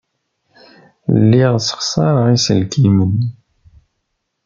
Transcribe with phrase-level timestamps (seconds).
[1.19, 3.13] Lliɣ ssexṣareɣ iselkimen.